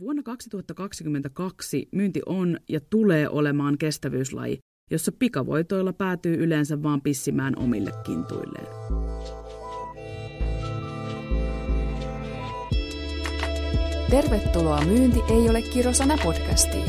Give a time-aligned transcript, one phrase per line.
[0.00, 4.58] Vuonna 2022 myynti on ja tulee olemaan kestävyyslaji,
[4.90, 8.66] jossa pikavoitoilla päätyy yleensä vaan pissimään omille kintuilleen.
[14.10, 16.88] Tervetuloa Myynti ei ole kirosana podcastiin.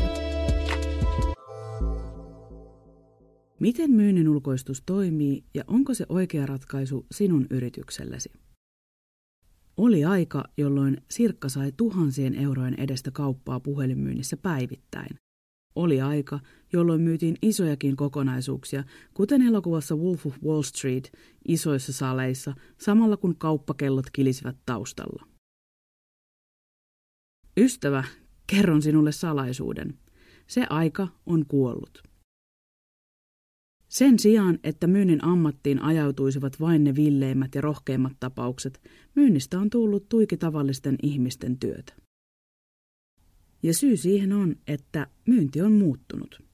[3.59, 8.29] Miten myynnin ulkoistus toimii ja onko se oikea ratkaisu sinun yrityksellesi?
[9.79, 15.15] Oli aika, jolloin Sirkka sai tuhansien eurojen edestä kauppaa puhelinmyynnissä päivittäin.
[15.75, 16.39] Oli aika,
[16.73, 18.83] jolloin myytiin isojakin kokonaisuuksia,
[19.13, 21.11] kuten elokuvassa Wolf of Wall Street,
[21.47, 25.27] isoissa saleissa, samalla kun kauppakellot kilisivät taustalla.
[27.57, 28.03] Ystävä,
[28.47, 29.99] kerron sinulle salaisuuden.
[30.47, 32.08] Se aika on kuollut.
[33.89, 38.81] Sen sijaan, että myynnin ammattiin ajautuisivat vain ne villeimmät ja rohkeimmat tapaukset,
[39.15, 41.93] myynnistä on tullut tuiki tavallisten ihmisten työtä.
[43.63, 46.48] Ja syy siihen on, että myynti on muuttunut.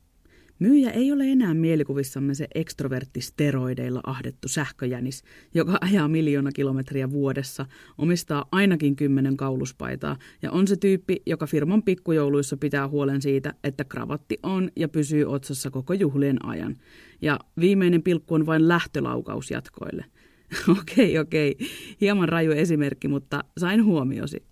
[0.59, 7.65] Myyjä ei ole enää mielikuvissamme se ekstroverttisteroideilla ahdettu sähköjänis, joka ajaa miljoona kilometriä vuodessa,
[7.97, 13.83] omistaa ainakin kymmenen kauluspaitaa ja on se tyyppi, joka firman pikkujouluissa pitää huolen siitä, että
[13.83, 16.75] kravatti on ja pysyy otsassa koko juhlien ajan.
[17.21, 20.05] Ja viimeinen pilkku on vain lähtölaukaus jatkoille.
[20.81, 21.57] okei, okei,
[22.01, 24.43] hieman raju esimerkki, mutta sain huomiosi.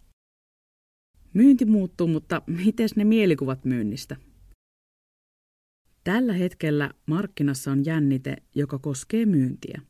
[1.33, 4.15] Myynti muuttuu, mutta miten ne mielikuvat myynnistä?
[6.03, 9.81] Tällä hetkellä markkinassa on jännite, joka koskee myyntiä.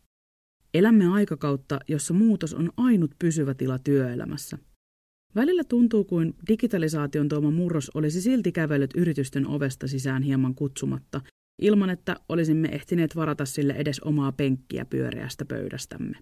[0.74, 4.58] Elämme aikakautta, jossa muutos on ainut pysyvä tila työelämässä.
[5.36, 11.22] Välillä tuntuu kuin digitalisaation tuoma murros olisi silti kävellyt yritysten ovesta sisään hieman kutsumatta,
[11.62, 16.18] ilman että olisimme ehtineet varata sille edes omaa penkkiä pyöreästä pöydästämme.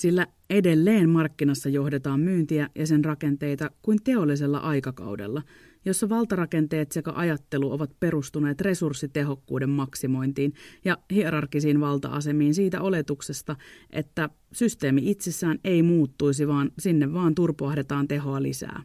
[0.00, 5.42] Sillä edelleen markkinassa johdetaan myyntiä ja sen rakenteita kuin teollisella aikakaudella,
[5.84, 10.52] jossa valtarakenteet sekä ajattelu ovat perustuneet resurssitehokkuuden maksimointiin
[10.84, 13.56] ja hierarkisiin valta-asemiin siitä oletuksesta,
[13.90, 18.82] että systeemi itsessään ei muuttuisi, vaan sinne vaan turpoahdetaan tehoa lisää.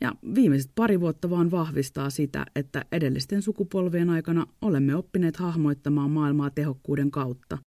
[0.00, 6.50] Ja viimeiset pari vuotta vaan vahvistaa sitä, että edellisten sukupolvien aikana olemme oppineet hahmoittamaan maailmaa
[6.50, 7.58] tehokkuuden kautta,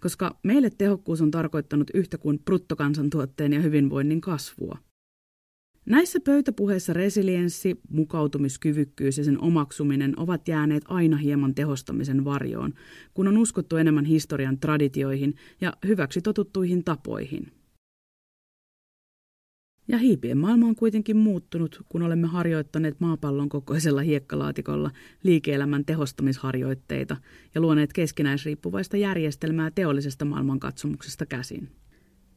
[0.00, 4.78] koska meille tehokkuus on tarkoittanut yhtä kuin bruttokansantuotteen ja hyvinvoinnin kasvua–
[5.88, 12.74] Näissä pöytäpuheissa resilienssi, mukautumiskyvykkyys ja sen omaksuminen ovat jääneet aina hieman tehostamisen varjoon,
[13.14, 17.52] kun on uskottu enemmän historian traditioihin ja hyväksi totuttuihin tapoihin.
[19.88, 24.90] Ja hiipien maailma on kuitenkin muuttunut, kun olemme harjoittaneet maapallon kokoisella hiekkalaatikolla
[25.22, 27.16] liike-elämän tehostamisharjoitteita
[27.54, 31.68] ja luoneet keskinäisriippuvaista järjestelmää teollisesta maailmankatsomuksesta käsin.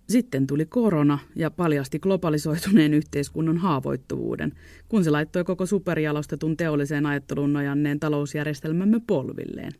[0.09, 4.53] Sitten tuli korona ja paljasti globalisoituneen yhteiskunnan haavoittuvuuden,
[4.89, 9.71] kun se laittoi koko superjalostetun teolliseen ajatteluun nojanneen talousjärjestelmämme polvilleen.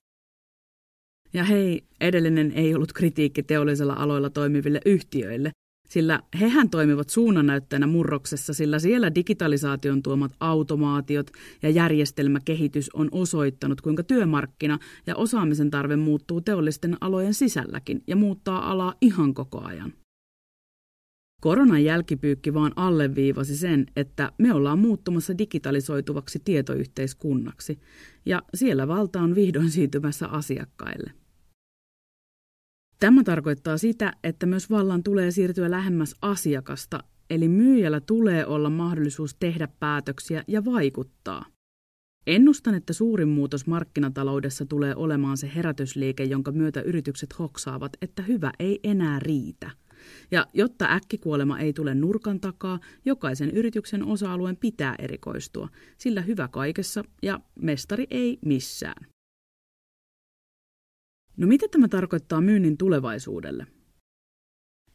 [1.34, 5.52] Ja hei, edellinen ei ollut kritiikki teollisella aloilla toimiville yhtiöille,
[5.92, 11.32] sillä hehän toimivat suunnannäyttäjänä murroksessa, sillä siellä digitalisaation tuomat automaatiot
[11.62, 18.72] ja järjestelmäkehitys on osoittanut, kuinka työmarkkina ja osaamisen tarve muuttuu teollisten alojen sisälläkin ja muuttaa
[18.72, 19.94] alaa ihan koko ajan.
[21.42, 27.80] Koronan jälkipyykki vaan alleviivasi sen, että me ollaan muuttumassa digitalisoituvaksi tietoyhteiskunnaksi,
[28.26, 31.21] ja siellä valta on vihdoin siirtymässä asiakkaille.
[33.02, 39.36] Tämä tarkoittaa sitä, että myös vallan tulee siirtyä lähemmäs asiakasta, eli myyjällä tulee olla mahdollisuus
[39.40, 41.46] tehdä päätöksiä ja vaikuttaa.
[42.28, 48.52] Ennustan, että suurin muutos markkinataloudessa tulee olemaan se herätysliike, jonka myötä yritykset hoksaavat, että hyvä
[48.60, 49.72] ei enää riitä–
[50.32, 57.04] ja jotta äkkikuolema ei tule nurkan takaa, jokaisen yrityksen osa-alueen pitää erikoistua, sillä hyvä kaikessa
[57.24, 59.08] ja mestari ei missään.
[61.38, 63.68] No mitä tämä tarkoittaa myynnin tulevaisuudelle?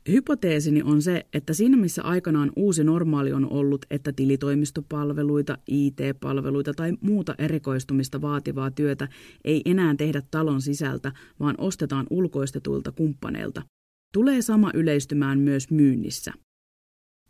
[0.08, 6.92] Hypoteesini on se, että siinä missä aikanaan uusi normaali on ollut, että tilitoimistopalveluita, IT-palveluita tai
[7.00, 9.08] muuta erikoistumista vaativaa työtä
[9.44, 13.62] ei enää tehdä talon sisältä, vaan ostetaan ulkoistetuilta kumppaneilta,
[14.12, 16.32] tulee sama yleistymään myös myynnissä.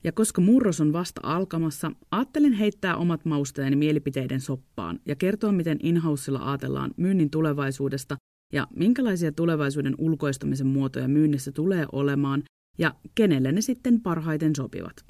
[0.05, 5.79] Ja koska murros on vasta alkamassa, ajattelin heittää omat mausteeni mielipiteiden soppaan ja kertoa, miten
[5.83, 8.17] inhausilla ajatellaan myynnin tulevaisuudesta
[8.53, 12.43] ja minkälaisia tulevaisuuden ulkoistamisen muotoja myynnissä tulee olemaan
[12.79, 15.05] ja kenelle ne sitten parhaiten sopivat.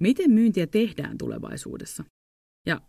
[0.00, 2.04] Miten myyntiä tehdään tulevaisuudessa?
[2.66, 2.80] Ja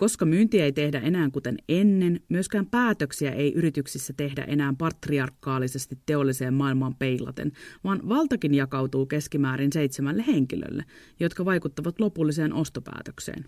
[0.00, 6.54] Koska myyntiä ei tehdä enää kuten ennen, myöskään päätöksiä ei yrityksissä tehdä enää patriarkaalisesti teolliseen
[6.54, 7.52] maailmaan peilaten,
[7.84, 10.84] vaan valtakin jakautuu keskimäärin seitsemälle henkilölle,
[11.20, 13.44] jotka vaikuttavat lopulliseen ostopäätökseen.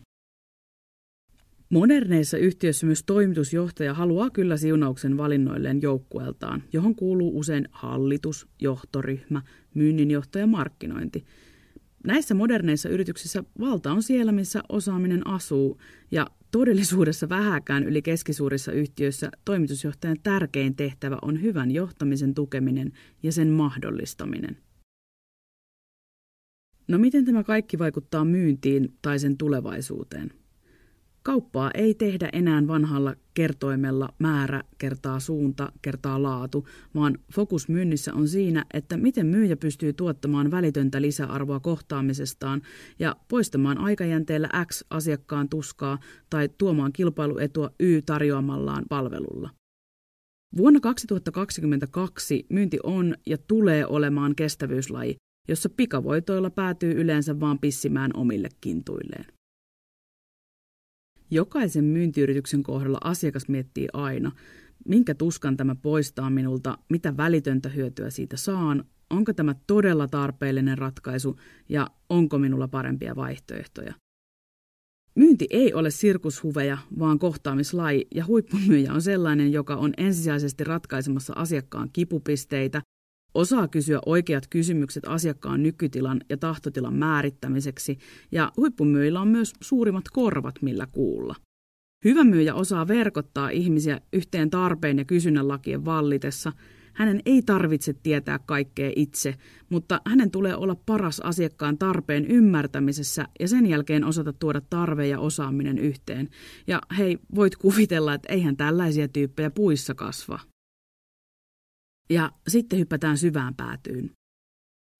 [1.70, 9.42] Moderneissa yhtiöissä myös toimitusjohtaja haluaa kyllä siunauksen valinnoilleen joukkueeltaan, johon kuuluu usein hallitus, johtoryhmä,
[9.74, 11.24] myynninjohto ja markkinointi.
[12.06, 15.80] Näissä moderneissa yrityksissä valta on siellä, missä osaaminen asuu,
[16.10, 22.92] ja todellisuudessa vähäkään yli keskisuurissa yhtiöissä toimitusjohtajan tärkein tehtävä on hyvän johtamisen tukeminen
[23.22, 24.56] ja sen mahdollistaminen.
[26.88, 30.39] No miten tämä kaikki vaikuttaa myyntiin tai sen tulevaisuuteen?
[31.22, 38.28] Kauppaa ei tehdä enää vanhalla kertoimella määrä kertaa suunta kertaa laatu, vaan fokus myynnissä on
[38.28, 42.62] siinä, että miten myyjä pystyy tuottamaan välitöntä lisäarvoa kohtaamisestaan
[42.98, 45.98] ja poistamaan aikajänteellä X asiakkaan tuskaa
[46.30, 49.50] tai tuomaan kilpailuetua Y tarjoamallaan palvelulla.
[50.56, 55.16] Vuonna 2022 myynti on ja tulee olemaan kestävyyslaji,
[55.48, 59.39] jossa pikavoitoilla päätyy yleensä vaan pissimään omille kintuilleen.
[61.30, 64.32] Jokaisen myyntiyrityksen kohdalla asiakas miettii aina,
[64.88, 71.40] minkä tuskan tämä poistaa minulta, mitä välitöntä hyötyä siitä saan, onko tämä todella tarpeellinen ratkaisu
[71.68, 73.94] ja onko minulla parempia vaihtoehtoja.
[75.14, 81.90] Myynti ei ole sirkushuveja, vaan kohtaamislaji, ja huippumyyjä on sellainen, joka on ensisijaisesti ratkaisemassa asiakkaan
[81.92, 82.82] kipupisteitä
[83.34, 87.98] Osaa kysyä oikeat kysymykset asiakkaan nykytilan ja tahtotilan määrittämiseksi,
[88.32, 91.34] ja huippumyyjillä on myös suurimmat korvat, millä kuulla.
[92.04, 96.52] Hyvä myyjä osaa verkottaa ihmisiä yhteen tarpeen ja kysynnän lakien vallitessa.
[96.92, 99.34] Hänen ei tarvitse tietää kaikkea itse,
[99.68, 105.20] mutta hänen tulee olla paras asiakkaan tarpeen ymmärtämisessä ja sen jälkeen osata tuoda tarve ja
[105.20, 106.28] osaaminen yhteen.
[106.66, 110.38] Ja hei, voit kuvitella, että eihän tällaisia tyyppejä puissa kasva.
[112.10, 114.10] Ja sitten hypätään syvään päätyyn.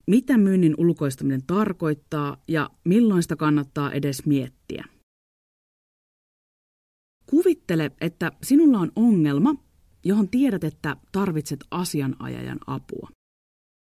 [0.07, 4.85] Mitä myynnin ulkoistaminen tarkoittaa ja milloin sitä kannattaa edes miettiä?
[7.25, 9.55] Kuvittele, että sinulla on ongelma,
[10.05, 13.09] johon tiedät, että tarvitset asianajajan apua.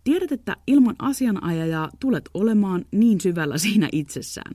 [0.03, 4.53] Tiedät, että ilman asianajajaa tulet olemaan niin syvällä siinä itsessään.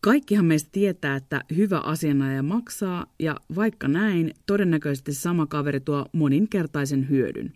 [0.00, 7.08] Kaikkihan meistä tietää, että hyvä asianajaja maksaa, ja vaikka näin, todennäköisesti sama kaveri tuo moninkertaisen
[7.08, 7.52] hyödyn.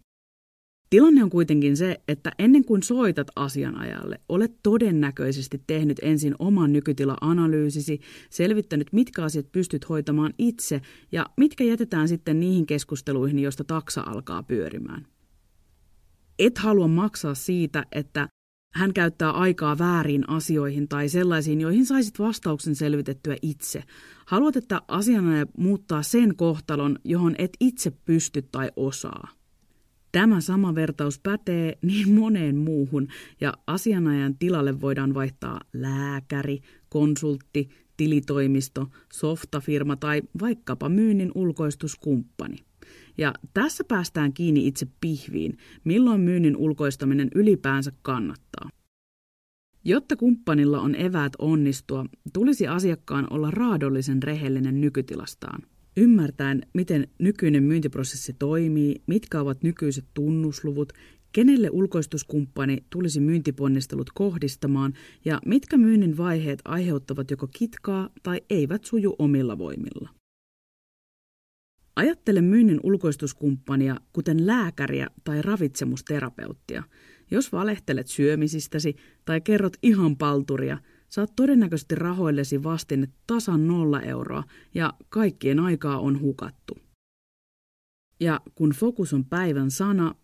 [0.91, 8.01] Tilanne on kuitenkin se, että ennen kuin soitat asianajalle, olet todennäköisesti tehnyt ensin oman nykytila-analyysisi,
[8.31, 10.81] selvittänyt, mitkä asiat pystyt hoitamaan itse
[11.13, 15.07] ja mitkä jätetään sitten niihin keskusteluihin, joista taksa alkaa pyörimään.
[16.39, 18.29] Et halua maksaa siitä, että
[18.75, 23.85] hän käyttää aikaa väärin asioihin tai sellaisiin, joihin saisit vastauksen selvitettyä itse.
[24.27, 29.38] Haluat, että asianajaja muuttaa sen kohtalon, johon et itse pysty tai osaa.
[30.13, 33.09] Tämä sama vertaus pätee niin moneen muuhun
[33.41, 42.57] ja asianajan tilalle voidaan vaihtaa lääkäri, konsultti, tilitoimisto, softafirma tai vaikkapa myynnin ulkoistuskumppani.
[43.19, 48.71] Ja tässä päästään kiinni itse pihviin, milloin myynnin ulkoistaminen ylipäänsä kannattaa.
[49.85, 55.63] Jotta kumppanilla on eväät onnistua, tulisi asiakkaan olla raadollisen rehellinen nykytilastaan–
[55.99, 60.93] Ymmärtäen, miten nykyinen myyntiprosessi toimii, mitkä ovat nykyiset tunnusluvut,
[61.33, 69.17] kenelle ulkoistuskumppani tulisi myyntiponnistelut kohdistamaan ja mitkä myynnin vaiheet aiheuttavat joko kitkaa tai eivät suju
[69.19, 70.09] omilla voimilla.
[71.97, 76.83] Ajattele myynnin ulkoistuskumppania kuten lääkäriä tai ravitsemusterapeuttia.
[77.31, 80.79] Jos valehtelet syömisistäsi tai kerrot ihan palturia–
[81.09, 86.79] saat todennäköisesti rahoillesi vastinne tasan nolla euroa ja kaikkien aikaa on hukattu.
[88.21, 90.15] Ja kun fokus on päivän sana,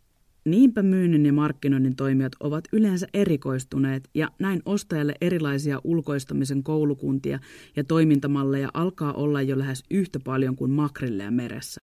[0.45, 7.39] niinpä myynnin ja markkinoinnin toimijat ovat yleensä erikoistuneet ja näin ostajalle erilaisia ulkoistamisen koulukuntia
[7.77, 11.79] ja toimintamalleja alkaa olla jo lähes yhtä paljon kuin makrilleja meressä.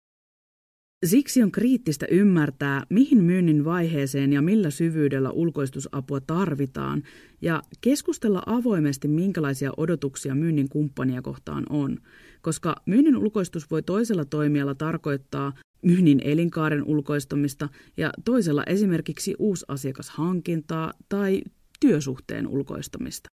[1.05, 7.03] Siksi on kriittistä ymmärtää, mihin myynnin vaiheeseen ja millä syvyydellä ulkoistusapua tarvitaan,
[7.41, 11.97] ja keskustella avoimesti, minkälaisia odotuksia myynnin kumppania kohtaan on,
[12.41, 21.41] koska myynnin ulkoistus voi toisella toimijalla tarkoittaa myynnin elinkaaren ulkoistamista ja toisella esimerkiksi uusasiakashankintaa tai
[21.79, 23.29] työsuhteen ulkoistamista.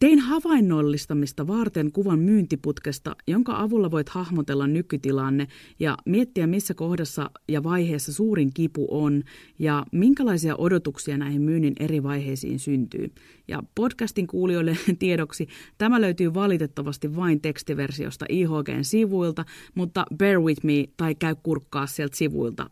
[0.00, 5.46] Tein havainnollistamista varten kuvan myyntiputkesta, jonka avulla voit hahmotella nykytilanne
[5.80, 9.22] ja miettiä, missä kohdassa ja vaiheessa suurin kipu on
[9.58, 13.12] ja minkälaisia odotuksia näihin myynnin eri vaiheisiin syntyy.
[13.48, 20.84] Ja podcastin kuulijoille tiedoksi, tämä löytyy valitettavasti vain tekstiversiosta IHGn sivuilta, mutta bear with me
[20.96, 22.70] tai käy kurkkaa sieltä sivuilta.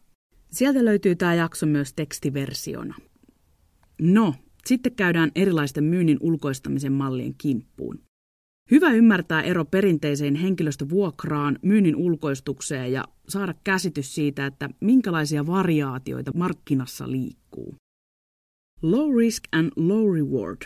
[0.51, 2.95] Sieltä löytyy tämä jakso myös tekstiversiona.
[4.01, 4.35] No,
[4.67, 8.01] sitten käydään erilaisten myynnin ulkoistamisen mallien kimppuun.
[8.71, 17.11] Hyvä ymmärtää ero perinteiseen henkilöstövuokraan, myynnin ulkoistukseen ja saada käsitys siitä, että minkälaisia variaatioita markkinassa
[17.11, 17.75] liikkuu.
[18.83, 20.57] Low risk and low reward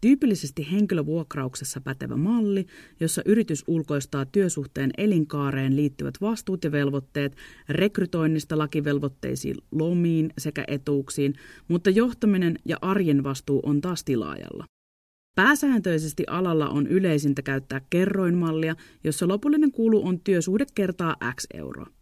[0.00, 2.66] Tyypillisesti henkilövuokrauksessa pätevä malli,
[3.00, 7.36] jossa yritys ulkoistaa työsuhteen elinkaareen liittyvät vastuut ja velvoitteet
[7.68, 11.34] rekrytoinnista lakivelvoitteisiin lomiin sekä etuuksiin,
[11.68, 14.64] mutta johtaminen ja arjen vastuu on taas tilaajalla.
[15.36, 21.99] Pääsääntöisesti alalla on yleisintä käyttää kerroinmallia, jossa lopullinen kulu on työsuhde kertaa X euroa.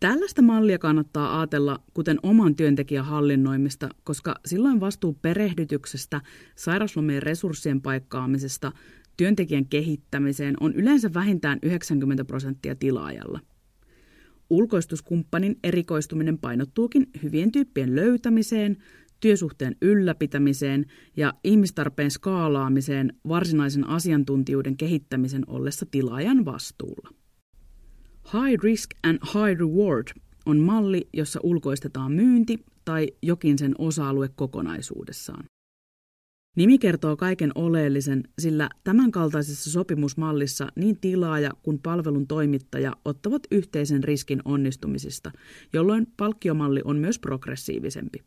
[0.00, 6.20] Tällaista mallia kannattaa ajatella kuten oman työntekijän hallinnoimista, koska silloin vastuu perehdytyksestä,
[6.56, 8.72] sairaslomien resurssien paikkaamisesta,
[9.16, 13.40] työntekijän kehittämiseen on yleensä vähintään 90 prosenttia tilaajalla.
[14.50, 18.76] Ulkoistuskumppanin erikoistuminen painottuukin hyvien tyyppien löytämiseen,
[19.20, 20.86] työsuhteen ylläpitämiseen
[21.16, 27.10] ja ihmistarpeen skaalaamiseen varsinaisen asiantuntijuuden kehittämisen ollessa tilaajan vastuulla.
[28.32, 30.08] High Risk and High Reward
[30.46, 35.44] on malli, jossa ulkoistetaan myynti tai jokin sen osa-alue kokonaisuudessaan.
[36.56, 44.42] Nimi kertoo kaiken oleellisen, sillä tämänkaltaisessa sopimusmallissa niin tilaaja kuin palvelun toimittaja ottavat yhteisen riskin
[44.44, 45.30] onnistumisista,
[45.72, 48.18] jolloin palkkiomalli on myös progressiivisempi.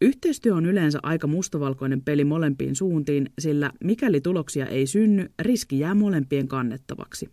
[0.00, 5.94] Yhteistyö on yleensä aika mustavalkoinen peli molempiin suuntiin, sillä mikäli tuloksia ei synny, riski jää
[5.94, 7.30] molempien kannettavaksi.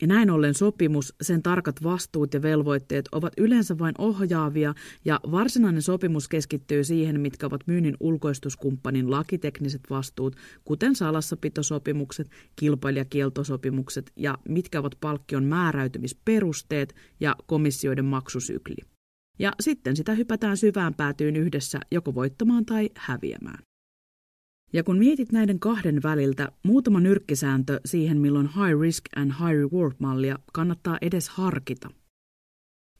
[0.00, 4.74] Ja näin ollen sopimus, sen tarkat vastuut ja velvoitteet ovat yleensä vain ohjaavia
[5.04, 14.38] ja varsinainen sopimus keskittyy siihen, mitkä ovat myynnin ulkoistuskumppanin lakitekniset vastuut, kuten salassapitosopimukset, kilpailijakieltosopimukset ja
[14.48, 18.76] mitkä ovat palkkion määräytymisperusteet ja komissioiden maksusykli.
[19.38, 23.67] Ja sitten sitä hypätään syvään päätyyn yhdessä joko voittamaan tai häviämään.
[24.72, 29.94] Ja kun mietit näiden kahden väliltä, muutama nyrkkisääntö siihen, milloin high risk and high reward
[29.98, 31.90] mallia kannattaa edes harkita.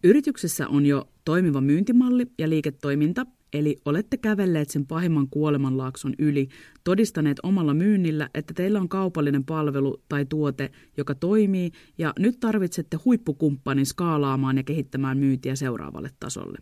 [0.05, 6.49] Yrityksessä on jo toimiva myyntimalli ja liiketoiminta, eli olette kävelleet sen pahimman kuolemanlaakson yli,
[6.85, 12.97] todistaneet omalla myynnillä, että teillä on kaupallinen palvelu tai tuote, joka toimii, ja nyt tarvitsette
[13.05, 16.59] huippukumppanin skaalaamaan ja kehittämään myyntiä seuraavalle tasolle.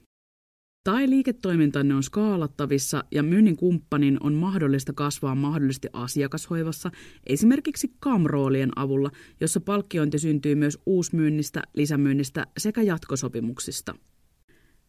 [0.86, 6.90] Tai liiketoimintanne on skaalattavissa ja myynnin kumppanin on mahdollista kasvaa mahdollisesti asiakashoivassa,
[7.26, 13.94] esimerkiksi kamroolien avulla, jossa palkkiointi syntyy myös uusmyynnistä, lisämyynnistä sekä jatkosopimuksista.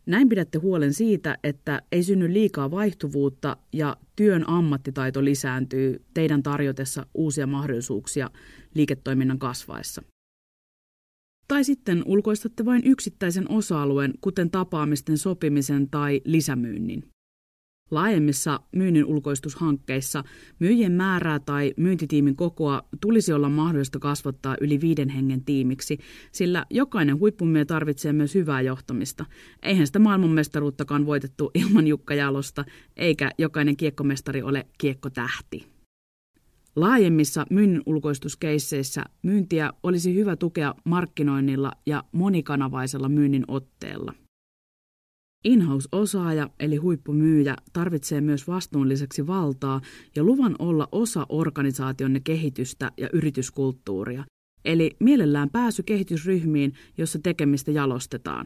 [0.05, 7.05] Näin pidätte huolen siitä, että ei synny liikaa vaihtuvuutta ja työn ammattitaito lisääntyy teidän tarjotessa
[7.13, 8.29] uusia mahdollisuuksia
[8.73, 10.01] liiketoiminnan kasvaessa.
[11.47, 17.03] Tai sitten ulkoistatte vain yksittäisen osa-alueen, kuten tapaamisten sopimisen tai lisämyynnin.
[17.91, 20.23] Laajemmissa myynnin ulkoistushankkeissa
[20.59, 25.97] myyjien määrää tai myyntitiimin kokoa tulisi olla mahdollista kasvattaa yli viiden hengen tiimiksi,
[26.31, 29.25] sillä jokainen huippumie tarvitsee myös hyvää johtamista.
[29.63, 35.76] Eihän sitä maailmanmestaruuttakaan voitettu ilman Jukka Jalosta, eikä jokainen kiekkomestari ole kiekkotähti.
[36.77, 44.13] Laajemmissa myynnin ulkoistuskeisseissä myyntiä olisi hyvä tukea markkinoinnilla ja monikanavaisella myynnin otteella.
[45.43, 49.81] In-house-osaaja eli huippumyyjä tarvitsee myös vastuulliseksi valtaa
[50.15, 54.23] ja luvan olla osa organisaationne kehitystä ja yrityskulttuuria,
[54.65, 58.45] eli mielellään pääsy kehitysryhmiin, jossa tekemistä jalostetaan.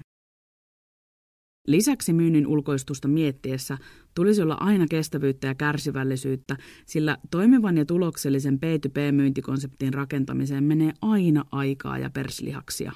[1.67, 3.77] Lisäksi myynnin ulkoistusta miettiessä
[4.15, 11.97] tulisi olla aina kestävyyttä ja kärsivällisyyttä, sillä toimivan ja tuloksellisen B2B-myyntikonseptin rakentamiseen menee aina aikaa
[11.97, 12.91] ja perslihaksia.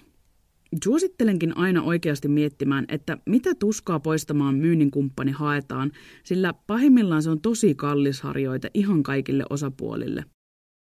[0.83, 5.91] Suosittelenkin aina oikeasti miettimään, että mitä tuskaa poistamaan myynnin kumppani haetaan,
[6.23, 10.23] sillä pahimmillaan se on tosi kallis harjoite ihan kaikille osapuolille.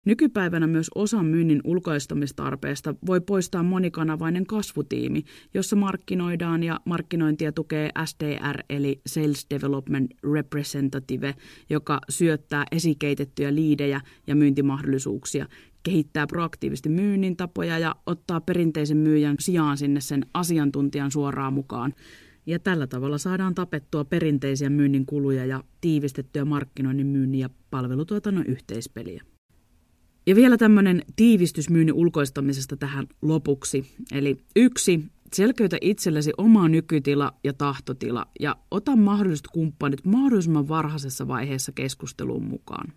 [0.10, 5.24] Nykypäivänä myös osan myynnin ulkoistamistarpeesta voi poistaa monikanavainen kasvutiimi,
[5.54, 11.36] jossa markkinoidaan ja markkinointia tukee SDR eli Sales Development Representative,
[11.70, 15.46] joka syöttää esikeitettyjä liidejä ja myyntimahdollisuuksia,
[15.84, 21.94] kehittää proaktiivisesti myynnin tapoja ja ottaa perinteisen myyjän sijaan sinne sen asiantuntijan suoraan mukaan.
[22.46, 29.24] Ja tällä tavalla saadaan tapettua perinteisiä myynnin kuluja ja tiivistettyä markkinoinnin myynnin ja palvelutuotannon yhteispeliä.
[30.30, 33.86] Ja vielä tämmöinen tiivistys myynnin ulkoistamisesta tähän lopuksi.
[34.12, 41.72] Eli yksi, selkeytä itsellesi oma nykytila ja tahtotila ja ota mahdolliset kumppanit mahdollisimman varhaisessa vaiheessa
[41.72, 42.94] keskusteluun mukaan.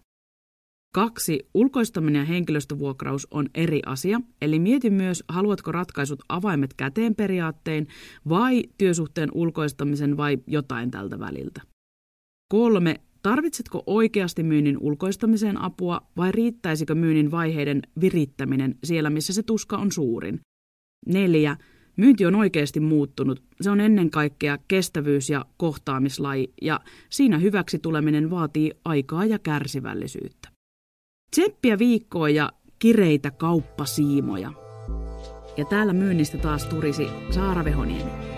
[0.95, 7.87] Kaksi, ulkoistaminen ja henkilöstövuokraus on eri asia, eli mieti myös, haluatko ratkaisut avaimet käteen periaatteen
[8.29, 11.63] vai työsuhteen ulkoistamisen vai jotain tältä väliltä.
[12.49, 19.77] Kolme, tarvitsetko oikeasti myynnin ulkoistamiseen apua vai riittäisikö myynnin vaiheiden virittäminen siellä, missä se tuska
[19.77, 20.41] on suurin?
[21.07, 21.57] Neljä,
[21.97, 23.43] myynti on oikeasti muuttunut.
[23.61, 30.49] Se on ennen kaikkea kestävyys- ja kohtaamislaji, ja siinä hyväksi tuleminen vaatii aikaa ja kärsivällisyyttä.
[31.31, 34.53] Tseppiä viikkoa ja kireitä kauppasiimoja.
[35.57, 38.32] Ja täällä myynnistä taas turisi Saara Vehoniemi.